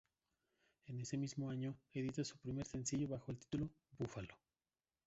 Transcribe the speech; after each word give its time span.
En 0.87 0.99
ese 0.99 1.15
mismo 1.15 1.51
año 1.51 1.77
edita 1.93 2.23
su 2.23 2.35
primer 2.39 2.65
sencillo 2.65 3.07
bajo 3.07 3.29
el 3.29 3.37
título 3.37 3.69
"Búfalo". 3.99 4.35